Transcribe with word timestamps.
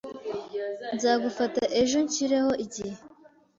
Nzagufata 0.95 1.63
ejo 1.81 1.97
nshyireho 2.05 2.51
igihe. 2.65 2.95